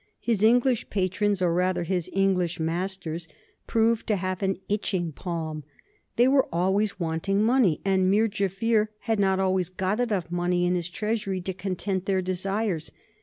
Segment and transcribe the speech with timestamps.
[0.19, 3.27] His English patrons, or rather his English masters,
[3.67, 5.63] proved to have an itching palm.
[6.15, 10.73] They were always wanting money, and Mir Jaffier had not always got enough money in
[10.73, 12.89] his treasury to content their desires.